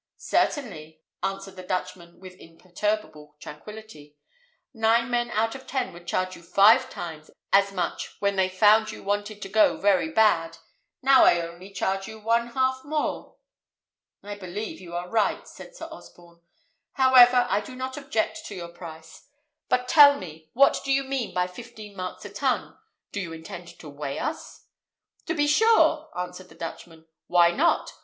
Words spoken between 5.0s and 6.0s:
men out of ten